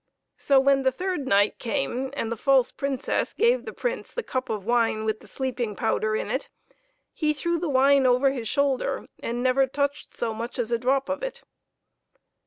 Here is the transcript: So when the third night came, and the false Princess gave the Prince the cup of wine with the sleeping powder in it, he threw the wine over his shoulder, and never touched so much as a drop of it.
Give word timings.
So 0.39 0.59
when 0.59 0.81
the 0.81 0.91
third 0.91 1.27
night 1.27 1.59
came, 1.59 2.09
and 2.13 2.31
the 2.31 2.35
false 2.35 2.71
Princess 2.71 3.33
gave 3.35 3.65
the 3.65 3.71
Prince 3.71 4.15
the 4.15 4.23
cup 4.23 4.49
of 4.49 4.65
wine 4.65 5.05
with 5.05 5.19
the 5.19 5.27
sleeping 5.27 5.75
powder 5.75 6.15
in 6.15 6.31
it, 6.31 6.49
he 7.13 7.35
threw 7.35 7.59
the 7.59 7.69
wine 7.69 8.07
over 8.07 8.31
his 8.31 8.47
shoulder, 8.47 9.05
and 9.21 9.43
never 9.43 9.67
touched 9.67 10.15
so 10.15 10.33
much 10.33 10.57
as 10.57 10.71
a 10.71 10.79
drop 10.79 11.07
of 11.07 11.21
it. 11.21 11.43